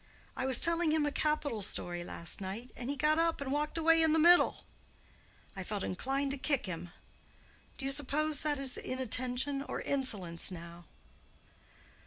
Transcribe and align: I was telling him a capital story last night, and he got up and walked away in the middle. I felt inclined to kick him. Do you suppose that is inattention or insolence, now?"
I 0.35 0.47
was 0.47 0.59
telling 0.59 0.89
him 0.89 1.05
a 1.05 1.11
capital 1.11 1.61
story 1.61 2.03
last 2.03 2.41
night, 2.41 2.71
and 2.75 2.89
he 2.89 2.95
got 2.95 3.19
up 3.19 3.39
and 3.39 3.51
walked 3.51 3.77
away 3.77 4.01
in 4.01 4.13
the 4.13 4.17
middle. 4.17 4.63
I 5.55 5.63
felt 5.63 5.83
inclined 5.83 6.31
to 6.31 6.39
kick 6.39 6.65
him. 6.65 6.89
Do 7.77 7.85
you 7.85 7.91
suppose 7.91 8.41
that 8.41 8.57
is 8.57 8.77
inattention 8.77 9.61
or 9.61 9.79
insolence, 9.81 10.49
now?" 10.49 10.85